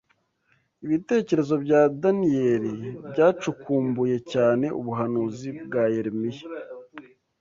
[0.85, 2.71] ibitekerezo bya Daniyeli
[3.09, 6.43] byacukumbuye cyane ubuhanuzi bwa Yeremiya